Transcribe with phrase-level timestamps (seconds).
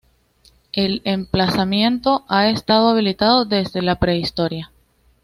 [0.73, 4.71] El emplazamiento ha estado habitado desde la prehistoria.